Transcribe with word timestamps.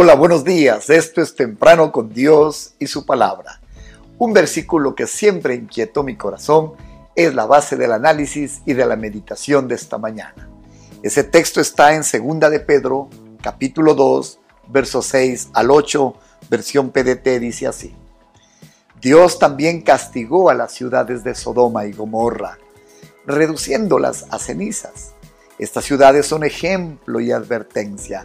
Hola, 0.00 0.14
buenos 0.14 0.44
días. 0.44 0.90
Esto 0.90 1.20
es 1.20 1.34
Temprano 1.34 1.90
con 1.90 2.10
Dios 2.14 2.74
y 2.78 2.86
su 2.86 3.04
palabra. 3.04 3.60
Un 4.16 4.32
versículo 4.32 4.94
que 4.94 5.08
siempre 5.08 5.56
inquietó 5.56 6.04
mi 6.04 6.14
corazón 6.16 6.74
es 7.16 7.34
la 7.34 7.46
base 7.46 7.74
del 7.74 7.90
análisis 7.90 8.62
y 8.64 8.74
de 8.74 8.86
la 8.86 8.94
meditación 8.94 9.66
de 9.66 9.74
esta 9.74 9.98
mañana. 9.98 10.48
Ese 11.02 11.24
texto 11.24 11.60
está 11.60 11.94
en 11.94 12.02
2 12.02 12.48
de 12.48 12.60
Pedro, 12.60 13.08
capítulo 13.42 13.94
2, 13.94 14.38
versos 14.68 15.04
6 15.06 15.48
al 15.52 15.68
8, 15.72 16.14
versión 16.48 16.90
PDT 16.90 17.40
dice 17.40 17.66
así. 17.66 17.92
Dios 19.00 19.40
también 19.40 19.82
castigó 19.82 20.48
a 20.48 20.54
las 20.54 20.70
ciudades 20.70 21.24
de 21.24 21.34
Sodoma 21.34 21.86
y 21.86 21.92
Gomorra, 21.92 22.56
reduciéndolas 23.26 24.26
a 24.30 24.38
cenizas. 24.38 25.14
Estas 25.58 25.84
ciudades 25.84 26.24
son 26.24 26.44
ejemplo 26.44 27.18
y 27.18 27.32
advertencia 27.32 28.24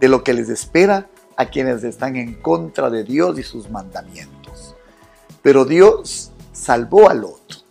de 0.00 0.08
lo 0.08 0.22
que 0.22 0.34
les 0.34 0.50
espera 0.50 1.08
a 1.36 1.46
quienes 1.46 1.82
están 1.84 2.16
en 2.16 2.34
contra 2.34 2.90
de 2.90 3.04
Dios 3.04 3.38
y 3.38 3.42
sus 3.42 3.70
mandamientos. 3.70 4.76
Pero 5.42 5.64
Dios 5.64 6.32
salvó 6.52 7.10
a 7.10 7.14
Lot, 7.14 7.64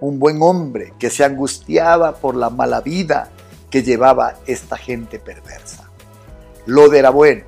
un 0.00 0.18
buen 0.18 0.42
hombre 0.42 0.92
que 0.98 1.10
se 1.10 1.24
angustiaba 1.24 2.16
por 2.16 2.34
la 2.36 2.50
mala 2.50 2.80
vida 2.80 3.30
que 3.70 3.82
llevaba 3.82 4.36
esta 4.46 4.76
gente 4.76 5.18
perversa. 5.18 5.90
Lot 6.66 6.94
era 6.94 7.10
bueno, 7.10 7.44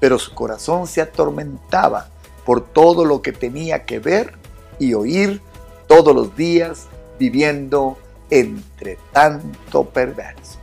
pero 0.00 0.18
su 0.18 0.34
corazón 0.34 0.86
se 0.86 1.00
atormentaba 1.00 2.08
por 2.44 2.66
todo 2.66 3.04
lo 3.04 3.22
que 3.22 3.32
tenía 3.32 3.84
que 3.84 3.98
ver 3.98 4.34
y 4.78 4.94
oír 4.94 5.40
todos 5.86 6.14
los 6.14 6.34
días 6.36 6.86
viviendo 7.18 7.98
entre 8.30 8.98
tanto 9.12 9.84
perverso. 9.84 10.58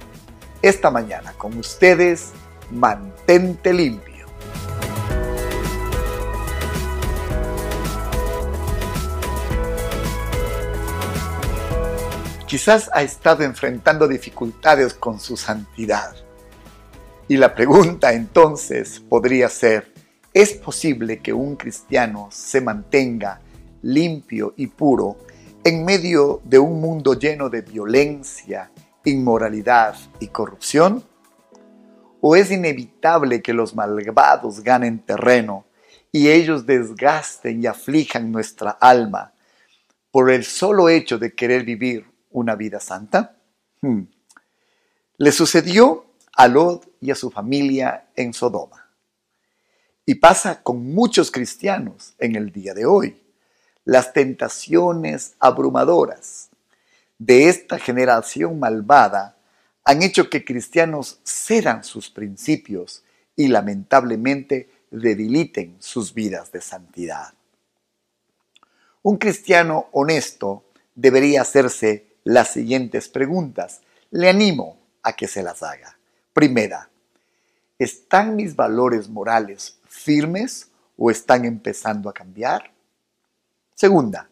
Esta 0.62 0.90
mañana 0.90 1.34
con 1.38 1.58
ustedes, 1.58 2.32
mantente 2.72 3.74
limpio. 3.74 4.07
Quizás 12.48 12.90
ha 12.94 13.02
estado 13.02 13.44
enfrentando 13.44 14.08
dificultades 14.08 14.94
con 14.94 15.20
su 15.20 15.36
santidad. 15.36 16.16
Y 17.28 17.36
la 17.36 17.54
pregunta 17.54 18.14
entonces 18.14 19.02
podría 19.02 19.50
ser, 19.50 19.92
¿es 20.34 20.54
posible 20.54 21.20
que 21.20 21.34
un 21.34 21.58
cristiano 21.58 22.30
se 22.32 22.62
mantenga 22.62 23.42
limpio 23.82 24.54
y 24.56 24.68
puro 24.68 25.18
en 25.62 25.84
medio 25.84 26.40
de 26.46 26.58
un 26.58 26.80
mundo 26.80 27.20
lleno 27.20 27.50
de 27.50 27.64
violencia, 27.64 28.72
inmoralidad 29.04 29.98
y 30.22 30.28
corrupción? 30.28 31.04
¿O 32.22 32.38
es 32.38 32.50
inevitable 32.50 33.42
que 33.42 33.52
los 33.52 33.76
malvados 33.76 34.64
ganen 34.64 35.00
terreno 35.00 35.66
y 36.14 36.30
ellos 36.30 36.66
desgasten 36.66 37.62
y 37.62 37.68
aflijan 37.68 38.32
nuestra 38.32 38.72
alma 38.72 39.34
por 40.12 40.32
el 40.32 40.46
solo 40.46 40.88
hecho 40.88 41.20
de 41.20 41.36
querer 41.36 41.66
vivir 41.66 42.06
una 42.38 42.56
vida 42.56 42.80
santa? 42.80 43.36
Hmm. 43.82 44.04
Le 45.18 45.32
sucedió 45.32 46.06
a 46.34 46.48
Lot 46.48 46.88
y 47.02 47.12
a 47.12 47.16
su 47.16 47.32
familia 47.32 48.10
en 48.16 48.34
Sodoma. 48.34 48.90
Y 50.06 50.16
pasa 50.16 50.62
con 50.62 50.94
muchos 50.94 51.32
cristianos 51.32 52.14
en 52.20 52.36
el 52.36 52.52
día 52.52 52.74
de 52.74 52.86
hoy. 52.86 53.22
Las 53.84 54.14
tentaciones 54.14 55.36
abrumadoras 55.40 56.50
de 57.18 57.50
esta 57.50 57.80
generación 57.80 58.60
malvada 58.60 59.38
han 59.84 60.04
hecho 60.04 60.30
que 60.30 60.46
cristianos 60.46 61.20
cedan 61.26 61.84
sus 61.84 62.10
principios 62.10 63.04
y 63.36 63.48
lamentablemente 63.48 64.70
debiliten 64.92 65.78
sus 65.80 66.14
vidas 66.14 66.52
de 66.52 66.62
santidad. 66.62 67.34
Un 69.02 69.18
cristiano 69.18 69.88
honesto 69.94 70.66
debería 70.94 71.42
hacerse 71.42 72.07
las 72.28 72.50
siguientes 72.50 73.08
preguntas. 73.08 73.82
Le 74.12 74.30
animo 74.30 74.78
a 75.02 75.14
que 75.14 75.28
se 75.28 75.42
las 75.42 75.64
haga. 75.64 75.98
Primera, 76.34 76.90
¿están 77.80 78.36
mis 78.36 78.54
valores 78.54 79.08
morales 79.08 79.80
firmes 79.88 80.70
o 80.98 81.10
están 81.10 81.46
empezando 81.46 82.10
a 82.10 82.14
cambiar? 82.14 82.72
Segunda, 83.74 84.30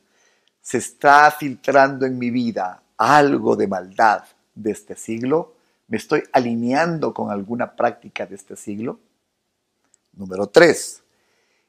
¿se 0.62 0.80
está 0.80 1.32
filtrando 1.32 2.06
en 2.06 2.20
mi 2.20 2.32
vida 2.32 2.84
algo 2.98 3.56
de 3.56 3.68
maldad 3.68 4.26
de 4.54 4.72
este 4.72 4.96
siglo? 4.96 5.54
¿Me 5.88 5.96
estoy 5.96 6.24
alineando 6.34 7.14
con 7.14 7.32
alguna 7.32 7.78
práctica 7.78 8.26
de 8.26 8.36
este 8.36 8.58
siglo? 8.58 9.00
Número 10.12 10.48
tres, 10.48 11.02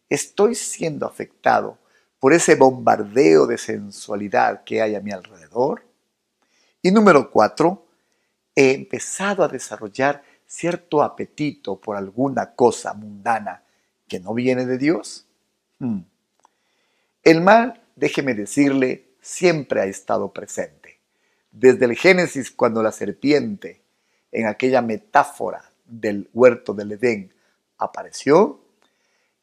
¿estoy 0.08 0.56
siendo 0.56 1.06
afectado 1.06 1.78
por 2.18 2.32
ese 2.32 2.56
bombardeo 2.56 3.46
de 3.46 3.58
sensualidad 3.58 4.64
que 4.64 4.82
hay 4.82 4.96
a 4.96 5.00
mi 5.00 5.12
alrededor? 5.12 5.85
Y 6.86 6.92
número 6.92 7.32
cuatro, 7.32 7.88
he 8.54 8.70
empezado 8.72 9.42
a 9.42 9.48
desarrollar 9.48 10.22
cierto 10.46 11.02
apetito 11.02 11.80
por 11.80 11.96
alguna 11.96 12.54
cosa 12.54 12.94
mundana 12.94 13.64
que 14.06 14.20
no 14.20 14.32
viene 14.32 14.66
de 14.66 14.78
Dios? 14.78 15.26
Hmm. 15.80 16.02
El 17.24 17.40
mal, 17.40 17.82
déjeme 17.96 18.34
decirle, 18.34 19.08
siempre 19.20 19.80
ha 19.80 19.86
estado 19.86 20.32
presente 20.32 21.00
desde 21.50 21.86
el 21.86 21.96
Génesis, 21.96 22.52
cuando 22.52 22.84
la 22.84 22.92
serpiente, 22.92 23.82
en 24.30 24.46
aquella 24.46 24.80
metáfora 24.80 25.72
del 25.84 26.30
huerto 26.32 26.72
del 26.72 26.92
Edén, 26.92 27.34
apareció, 27.78 28.60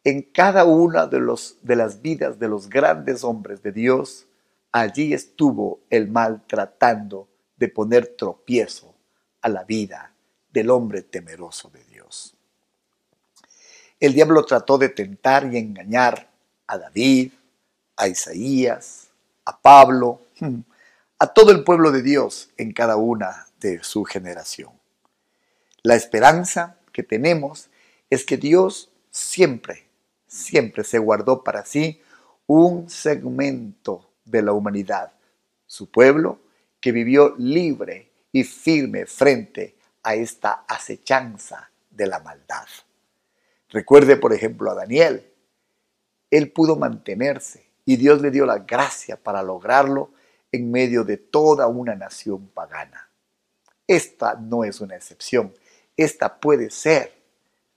en 0.05 0.21
cada 0.21 0.63
una 0.63 1.07
de, 1.07 1.19
de 1.61 1.75
las 1.75 2.01
vidas 2.01 2.39
de 2.39 2.47
los 2.47 2.69
grandes 2.69 3.25
hombres 3.25 3.61
de 3.61 3.73
Dios, 3.73 4.27
allí 4.71 5.13
estuvo 5.13 5.81
el 5.89 6.07
mal 6.07 6.43
tratando 6.47 7.27
de 7.55 7.67
poner 7.67 8.15
tropiezo 8.17 8.93
a 9.41 9.49
la 9.49 9.63
vida 9.63 10.13
del 10.51 10.69
hombre 10.69 11.01
temeroso 11.01 11.69
de 11.69 11.83
Dios. 11.85 12.35
El 13.99 14.13
diablo 14.13 14.43
trató 14.45 14.77
de 14.77 14.89
tentar 14.89 15.51
y 15.53 15.57
engañar 15.57 16.29
a 16.67 16.77
David, 16.77 17.31
a 17.95 18.07
Isaías, 18.07 19.07
a 19.45 19.59
Pablo, 19.59 20.21
a 21.19 21.27
todo 21.27 21.51
el 21.51 21.63
pueblo 21.63 21.91
de 21.91 22.01
Dios 22.01 22.49
en 22.57 22.73
cada 22.73 22.97
una 22.97 23.47
de 23.59 23.83
su 23.83 24.03
generación. 24.03 24.71
La 25.83 25.95
esperanza 25.95 26.77
que 26.91 27.03
tenemos 27.03 27.69
es 28.09 28.25
que 28.25 28.37
Dios 28.37 28.89
siempre, 29.09 29.87
siempre 30.27 30.83
se 30.83 30.99
guardó 30.99 31.43
para 31.43 31.65
sí 31.65 32.01
un 32.45 32.89
segmento 32.89 34.09
de 34.25 34.41
la 34.41 34.53
humanidad, 34.53 35.13
su 35.65 35.89
pueblo, 35.89 36.39
que 36.83 36.91
vivió 36.91 37.33
libre 37.37 38.11
y 38.33 38.43
firme 38.43 39.05
frente 39.05 39.77
a 40.03 40.15
esta 40.15 40.65
acechanza 40.67 41.69
de 41.89 42.07
la 42.07 42.19
maldad. 42.19 42.67
Recuerde, 43.69 44.17
por 44.17 44.33
ejemplo, 44.33 44.69
a 44.69 44.75
Daniel. 44.75 45.31
Él 46.29 46.51
pudo 46.51 46.75
mantenerse 46.75 47.65
y 47.85 47.95
Dios 47.95 48.21
le 48.21 48.31
dio 48.31 48.45
la 48.45 48.57
gracia 48.57 49.15
para 49.15 49.41
lograrlo 49.41 50.11
en 50.51 50.71
medio 50.71 51.05
de 51.05 51.15
toda 51.15 51.67
una 51.67 51.95
nación 51.95 52.49
pagana. 52.49 53.07
Esta 53.87 54.33
no 54.33 54.65
es 54.65 54.81
una 54.81 54.97
excepción, 54.97 55.53
esta 55.95 56.37
puede 56.37 56.69
ser 56.69 57.13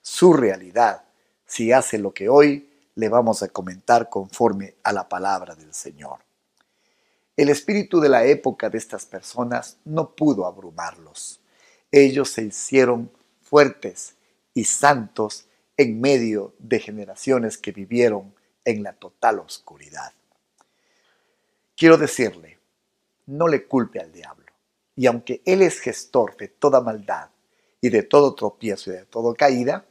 su 0.03 0.33
realidad 0.33 1.05
si 1.47 1.71
hace 1.71 1.99
lo 1.99 2.13
que 2.13 2.29
hoy 2.29 2.69
le 2.97 3.09
vamos 3.09 3.45
a 3.45 3.49
comentar 3.51 4.09
conforme 4.09 4.75
a 4.83 4.93
la 4.93 5.09
palabra 5.09 5.55
del 5.55 5.73
Señor. 5.73 6.27
El 7.37 7.51
espíritu 7.51 8.01
de 8.01 8.09
la 8.09 8.25
época 8.25 8.71
de 8.71 8.79
estas 8.79 9.05
personas 9.05 9.79
no 9.85 10.15
pudo 10.15 10.47
abrumarlos. 10.47 11.41
Ellos 11.93 12.31
se 12.31 12.43
hicieron 12.43 13.11
fuertes 13.43 14.17
y 14.55 14.65
santos 14.65 15.47
en 15.77 16.01
medio 16.01 16.55
de 16.59 16.81
generaciones 16.81 17.59
que 17.59 17.73
vivieron 17.73 18.35
en 18.65 18.83
la 18.83 18.95
total 18.95 19.41
oscuridad. 19.41 20.13
Quiero 21.77 21.99
decirle, 21.99 22.59
no 23.27 23.49
le 23.49 23.67
culpe 23.67 24.01
al 24.01 24.13
diablo. 24.13 24.47
Y 24.95 25.07
aunque 25.07 25.43
Él 25.45 25.61
es 25.61 25.79
gestor 25.79 26.39
de 26.39 26.49
toda 26.49 26.81
maldad 26.81 27.29
y 27.83 27.91
de 27.91 28.03
todo 28.03 28.35
tropiezo 28.35 28.91
y 28.91 28.95
de 28.95 29.05
toda 29.05 29.35
caída, 29.35 29.85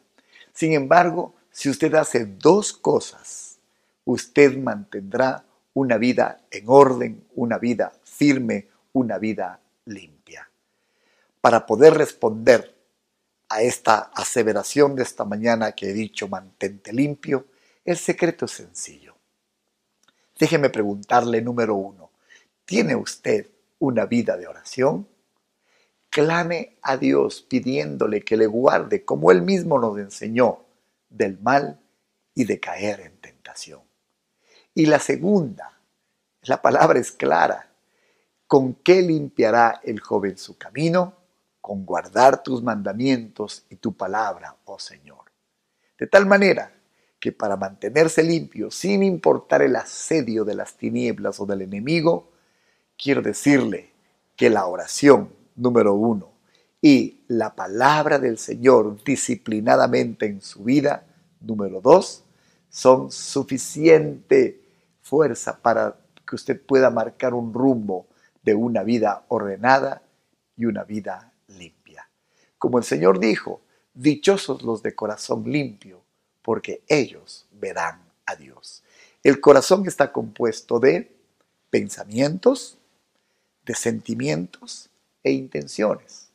sin 0.52 0.74
embargo, 0.74 1.36
si 1.52 1.70
usted 1.70 1.94
hace 1.94 2.26
dos 2.26 2.74
cosas, 2.74 3.60
usted 4.04 4.58
mantendrá 4.58 5.46
una 5.76 5.98
vida 5.98 6.42
en 6.50 6.64
orden, 6.68 7.28
una 7.36 7.58
vida 7.58 7.92
firme, 8.04 8.70
una 8.94 9.18
vida 9.18 9.60
limpia. 9.86 10.50
Para 11.42 11.66
poder 11.66 11.94
responder 11.94 12.76
a 13.50 13.62
esta 13.62 14.12
aseveración 14.16 14.96
de 14.96 15.04
esta 15.04 15.26
mañana 15.26 15.74
que 15.74 15.90
he 15.90 15.94
dicho 15.94 16.28
mantente 16.28 16.94
limpio, 16.94 17.46
el 17.84 17.98
secreto 17.98 18.46
es 18.46 18.52
sencillo. 18.52 19.16
Déjeme 20.40 20.70
preguntarle 20.70 21.42
número 21.42 21.76
uno. 21.76 22.10
¿Tiene 22.64 22.96
usted 22.96 23.48
una 23.80 24.06
vida 24.06 24.38
de 24.38 24.48
oración? 24.48 25.08
Clame 26.10 26.78
a 26.82 26.96
Dios 26.96 27.42
pidiéndole 27.42 28.22
que 28.22 28.38
le 28.38 28.48
guarde, 28.48 29.04
como 29.04 29.30
Él 29.30 29.42
mismo 29.42 29.78
nos 29.78 29.98
enseñó, 29.98 30.64
del 31.10 31.38
mal 31.40 31.82
y 32.34 32.46
de 32.46 32.60
caer 32.62 33.02
en 33.02 33.18
tentación. 33.18 33.82
Y 34.78 34.88
la 34.88 35.00
segunda, 35.00 35.80
la 36.42 36.62
palabra 36.62 37.00
es 37.00 37.14
clara. 37.14 37.70
¿Con 38.46 38.74
qué 38.74 39.02
limpiará 39.02 39.80
el 39.86 40.02
joven 40.02 40.38
su 40.38 40.58
camino? 40.58 41.14
Con 41.62 41.86
guardar 41.86 42.44
tus 42.44 42.62
mandamientos 42.62 43.66
y 43.70 43.78
tu 43.78 43.96
palabra, 43.96 44.58
oh 44.66 44.78
Señor. 44.78 45.32
De 45.98 46.08
tal 46.08 46.26
manera 46.26 46.74
que 47.22 47.32
para 47.32 47.56
mantenerse 47.56 48.22
limpio, 48.22 48.70
sin 48.70 49.02
importar 49.02 49.62
el 49.62 49.78
asedio 49.78 50.44
de 50.44 50.56
las 50.56 50.76
tinieblas 50.76 51.40
o 51.40 51.46
del 51.46 51.62
enemigo, 51.62 52.34
quiero 52.98 53.22
decirle 53.22 53.94
que 54.36 54.50
la 54.50 54.66
oración, 54.66 55.30
número 55.56 55.94
uno, 55.94 56.34
y 56.82 57.22
la 57.30 57.56
palabra 57.56 58.20
del 58.20 58.38
Señor 58.38 59.02
disciplinadamente 59.06 60.26
en 60.26 60.42
su 60.42 60.66
vida, 60.66 61.06
número 61.40 61.80
dos, 61.80 62.26
son 62.70 63.10
suficiente 63.10 64.65
fuerza 65.06 65.62
para 65.62 65.96
que 66.28 66.36
usted 66.36 66.60
pueda 66.60 66.90
marcar 66.90 67.36
un 67.36 67.54
rumbo 67.54 68.08
de 68.42 68.56
una 68.56 68.82
vida 68.82 69.24
ordenada 69.28 70.02
y 70.58 70.66
una 70.66 70.84
vida 70.84 71.32
limpia. 71.48 72.10
Como 72.58 72.80
el 72.80 72.84
Señor 72.84 73.20
dijo, 73.20 73.62
dichosos 73.94 74.64
los 74.64 74.82
de 74.82 74.96
corazón 74.96 75.44
limpio, 75.46 76.02
porque 76.42 76.82
ellos 76.88 77.46
verán 77.52 78.02
a 78.26 78.36
Dios. 78.36 78.84
El 79.24 79.40
corazón 79.40 79.88
está 79.88 80.12
compuesto 80.12 80.80
de 80.80 81.16
pensamientos, 81.70 82.80
de 83.64 83.76
sentimientos 83.76 84.90
e 85.24 85.32
intenciones. 85.32 86.30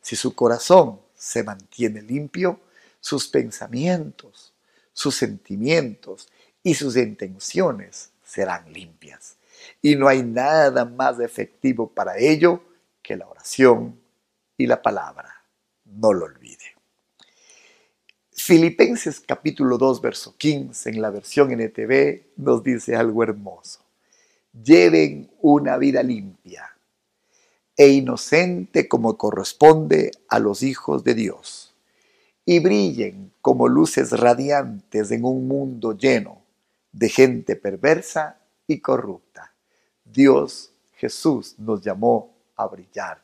Si 0.00 0.16
su 0.16 0.34
corazón 0.34 1.00
se 1.14 1.44
mantiene 1.44 2.02
limpio, 2.02 2.58
sus 2.98 3.28
pensamientos, 3.28 4.52
sus 4.92 5.14
sentimientos 5.14 6.28
y 6.64 6.74
sus 6.74 6.96
intenciones 6.96 8.10
serán 8.24 8.72
limpias. 8.72 9.36
Y 9.80 9.94
no 9.94 10.08
hay 10.08 10.22
nada 10.22 10.84
más 10.84 11.20
efectivo 11.20 11.88
para 11.88 12.18
ello 12.18 12.62
que 13.02 13.16
la 13.16 13.28
oración 13.28 14.00
y 14.56 14.66
la 14.66 14.82
palabra. 14.82 15.44
No 15.84 16.12
lo 16.12 16.24
olvide. 16.24 16.74
Filipenses 18.32 19.20
capítulo 19.20 19.78
2, 19.78 20.00
verso 20.00 20.34
15 20.36 20.90
en 20.90 21.02
la 21.02 21.10
versión 21.10 21.52
NTV 21.52 22.32
nos 22.36 22.64
dice 22.64 22.96
algo 22.96 23.22
hermoso. 23.22 23.80
Lleven 24.52 25.30
una 25.40 25.76
vida 25.76 26.02
limpia 26.02 26.70
e 27.76 27.88
inocente 27.88 28.88
como 28.88 29.18
corresponde 29.18 30.12
a 30.28 30.38
los 30.38 30.62
hijos 30.62 31.04
de 31.04 31.14
Dios, 31.14 31.74
y 32.46 32.60
brillen 32.60 33.32
como 33.40 33.68
luces 33.68 34.12
radiantes 34.12 35.10
en 35.10 35.24
un 35.24 35.48
mundo 35.48 35.96
lleno 35.96 36.43
de 36.94 37.08
gente 37.08 37.56
perversa 37.56 38.40
y 38.66 38.80
corrupta. 38.80 39.52
Dios 40.04 40.72
Jesús 40.94 41.58
nos 41.58 41.82
llamó 41.82 42.34
a 42.56 42.66
brillar. 42.66 43.22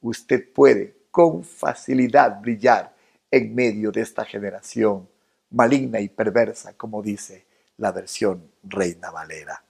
Usted 0.00 0.52
puede 0.52 0.96
con 1.10 1.42
facilidad 1.42 2.40
brillar 2.40 2.94
en 3.30 3.54
medio 3.54 3.90
de 3.90 4.02
esta 4.02 4.24
generación 4.24 5.08
maligna 5.50 5.98
y 6.00 6.08
perversa, 6.08 6.74
como 6.74 7.02
dice 7.02 7.46
la 7.78 7.90
versión 7.90 8.50
Reina 8.62 9.10
Valera. 9.10 9.64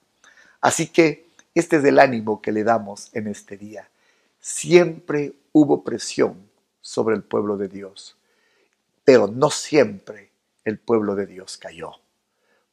Así 0.61 0.87
que 0.87 1.29
este 1.55 1.77
es 1.77 1.85
el 1.85 1.99
ánimo 1.99 2.41
que 2.41 2.51
le 2.51 2.63
damos 2.63 3.09
en 3.13 3.27
este 3.27 3.57
día 3.57 3.89
siempre 4.47 5.33
hubo 5.51 5.83
presión 5.83 6.49
sobre 6.79 7.17
el 7.17 7.23
pueblo 7.23 7.57
de 7.57 7.67
Dios, 7.67 8.17
pero 9.03 9.27
no 9.27 9.49
siempre 9.49 10.31
el 10.63 10.79
pueblo 10.79 11.15
de 11.15 11.25
Dios 11.25 11.57
cayó, 11.57 11.91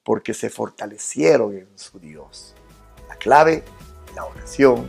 porque 0.04 0.34
se 0.34 0.50
fortalecieron 0.50 1.56
en 1.56 1.68
su 1.76 1.98
Dios. 1.98 2.54
La 3.08 3.16
clave, 3.16 3.64
la 4.14 4.24
oración 4.24 4.86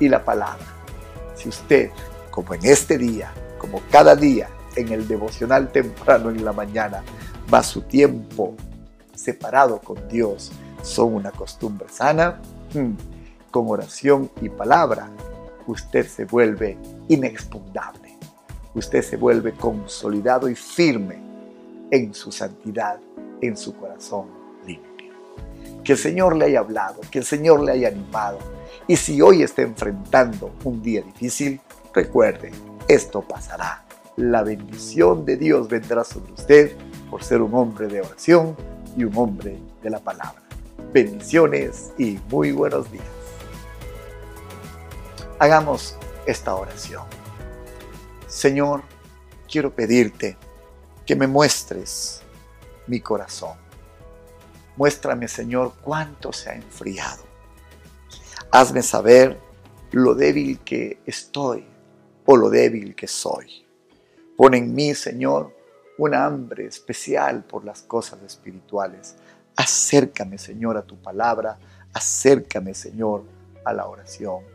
y 0.00 0.08
la 0.08 0.24
palabra. 0.24 0.64
Si 1.34 1.48
usted, 1.48 1.90
como 2.30 2.54
en 2.54 2.64
este 2.64 2.98
día, 2.98 3.32
como 3.58 3.80
cada 3.90 4.16
día, 4.16 4.48
en 4.76 4.88
el 4.88 5.06
devocional 5.06 5.70
temprano 5.70 6.30
en 6.30 6.44
la 6.44 6.52
mañana, 6.52 7.04
va 7.52 7.62
su 7.62 7.82
tiempo 7.82 8.56
separado 9.14 9.80
con 9.80 10.08
Dios, 10.08 10.50
son 10.82 11.14
una 11.14 11.30
costumbre 11.30 11.88
sana, 11.88 12.40
hmm, 12.72 12.92
con 13.50 13.68
oración 13.68 14.30
y 14.40 14.48
palabra, 14.48 15.08
usted 15.66 16.06
se 16.06 16.24
vuelve 16.24 16.76
inexpugnable. 17.08 18.18
Usted 18.74 19.02
se 19.02 19.16
vuelve 19.16 19.52
consolidado 19.52 20.48
y 20.48 20.56
firme 20.56 21.22
en 21.90 22.12
su 22.12 22.32
santidad, 22.32 22.98
en 23.40 23.56
su 23.56 23.76
corazón. 23.76 24.43
Que 25.84 25.92
el 25.92 25.98
Señor 25.98 26.34
le 26.34 26.46
haya 26.46 26.60
hablado, 26.60 27.00
que 27.10 27.18
el 27.18 27.24
Señor 27.24 27.62
le 27.62 27.72
haya 27.72 27.88
animado. 27.88 28.38
Y 28.88 28.96
si 28.96 29.20
hoy 29.20 29.42
está 29.42 29.62
enfrentando 29.62 30.54
un 30.64 30.82
día 30.82 31.02
difícil, 31.02 31.60
recuerde, 31.92 32.52
esto 32.88 33.20
pasará. 33.20 33.84
La 34.16 34.42
bendición 34.42 35.24
de 35.24 35.36
Dios 35.36 35.68
vendrá 35.68 36.02
sobre 36.04 36.32
usted 36.32 36.76
por 37.10 37.22
ser 37.22 37.42
un 37.42 37.54
hombre 37.54 37.86
de 37.88 38.00
oración 38.00 38.56
y 38.96 39.04
un 39.04 39.16
hombre 39.16 39.58
de 39.82 39.90
la 39.90 39.98
palabra. 39.98 40.42
Bendiciones 40.92 41.92
y 41.98 42.18
muy 42.30 42.52
buenos 42.52 42.90
días. 42.90 43.04
Hagamos 45.38 45.96
esta 46.26 46.54
oración. 46.54 47.02
Señor, 48.26 48.82
quiero 49.50 49.74
pedirte 49.74 50.36
que 51.04 51.14
me 51.14 51.26
muestres 51.26 52.22
mi 52.86 53.00
corazón. 53.00 53.56
Muéstrame, 54.76 55.28
Señor, 55.28 55.74
cuánto 55.82 56.32
se 56.32 56.50
ha 56.50 56.54
enfriado. 56.54 57.22
Hazme 58.50 58.82
saber 58.82 59.38
lo 59.92 60.14
débil 60.14 60.58
que 60.60 61.00
estoy 61.06 61.66
o 62.26 62.36
lo 62.36 62.50
débil 62.50 62.94
que 62.94 63.06
soy. 63.06 63.64
Pon 64.36 64.54
en 64.54 64.74
mí, 64.74 64.94
Señor, 64.94 65.54
una 65.98 66.24
hambre 66.24 66.66
especial 66.66 67.44
por 67.44 67.64
las 67.64 67.82
cosas 67.82 68.22
espirituales. 68.22 69.16
Acércame, 69.56 70.38
Señor, 70.38 70.76
a 70.76 70.82
tu 70.82 70.96
palabra. 70.96 71.58
Acércame, 71.92 72.74
Señor, 72.74 73.24
a 73.64 73.72
la 73.72 73.86
oración 73.86 74.54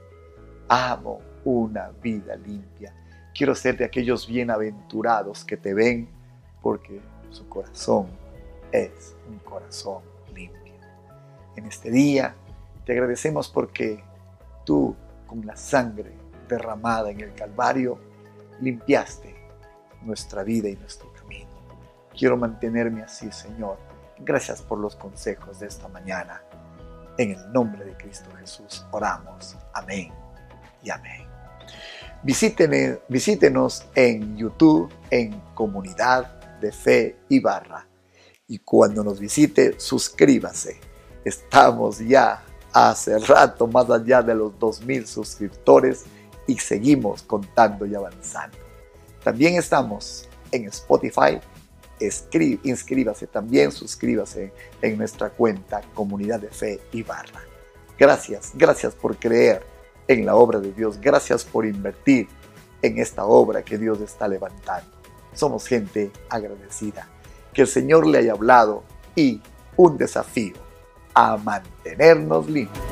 amo 0.69 1.21
una 1.43 1.89
vida 2.01 2.35
limpia. 2.35 2.93
Quiero 3.33 3.55
ser 3.55 3.77
de 3.77 3.85
aquellos 3.85 4.27
bienaventurados 4.27 5.43
que 5.43 5.57
te 5.57 5.73
ven 5.73 6.07
porque 6.61 7.01
su 7.31 7.47
corazón 7.49 8.07
es 8.71 9.15
un 9.27 9.39
corazón. 9.39 10.03
En 11.59 11.65
este 11.65 11.91
día 11.91 12.35
te 12.85 12.93
agradecemos 12.93 13.49
porque 13.49 14.01
tú 14.65 14.95
con 15.27 15.45
la 15.45 15.57
sangre 15.57 16.13
derramada 16.47 17.11
en 17.11 17.19
el 17.19 17.33
Calvario 17.33 17.99
limpiaste 18.61 19.35
nuestra 20.03 20.43
vida 20.43 20.69
y 20.69 20.77
nuestro 20.77 21.11
camino. 21.11 21.49
Quiero 22.17 22.37
mantenerme 22.37 23.01
así, 23.01 23.29
Señor. 23.33 23.77
Gracias 24.19 24.61
por 24.61 24.79
los 24.79 24.95
consejos 24.95 25.59
de 25.59 25.67
esta 25.67 25.89
mañana. 25.89 26.41
En 27.17 27.31
el 27.31 27.51
nombre 27.51 27.83
de 27.83 27.93
Cristo 27.97 28.29
Jesús 28.39 28.85
oramos. 28.91 29.57
Amén 29.73 30.13
y 30.81 30.89
amén. 30.91 31.27
visítenos 32.23 33.85
en 33.95 34.37
YouTube 34.37 34.93
en 35.09 35.37
Comunidad 35.53 36.39
de 36.61 36.71
Fe 36.71 37.17
y 37.27 37.41
Barra. 37.41 37.85
Y 38.47 38.59
cuando 38.59 39.03
nos 39.03 39.19
visite, 39.19 39.77
suscríbase. 39.77 40.88
Estamos 41.23 41.99
ya 41.99 42.43
hace 42.71 43.17
rato 43.19 43.67
más 43.67 43.89
allá 43.89 44.21
de 44.21 44.35
los 44.35 44.53
2.000 44.53 45.05
suscriptores 45.05 46.05
y 46.47 46.57
seguimos 46.57 47.23
contando 47.23 47.85
y 47.85 47.95
avanzando. 47.95 48.57
También 49.23 49.55
estamos 49.55 50.27
en 50.51 50.65
Spotify. 50.65 51.39
inscríbase 52.63 53.27
también, 53.27 53.71
suscríbase 53.71 54.53
en 54.81 54.97
nuestra 54.97 55.29
cuenta 55.29 55.81
Comunidad 55.93 56.39
de 56.39 56.49
Fe 56.49 56.79
y 56.91 57.03
Barra. 57.03 57.41
Gracias, 57.97 58.51
gracias 58.55 58.95
por 58.95 59.17
creer 59.17 59.61
en 60.07 60.25
la 60.25 60.35
obra 60.35 60.59
de 60.59 60.71
Dios. 60.71 60.99
Gracias 61.01 61.43
por 61.43 61.65
invertir 61.65 62.27
en 62.81 62.97
esta 62.97 63.25
obra 63.25 63.63
que 63.63 63.77
Dios 63.77 63.99
está 63.99 64.27
levantando. 64.27 64.89
Somos 65.33 65.67
gente 65.67 66.11
agradecida. 66.29 67.09
Que 67.53 67.63
el 67.63 67.67
Señor 67.67 68.07
le 68.07 68.19
haya 68.19 68.31
hablado 68.31 68.83
y 69.15 69.41
un 69.75 69.97
desafío 69.97 70.68
a 71.19 71.37
mantenernos 71.37 72.47
limpios. 72.47 72.88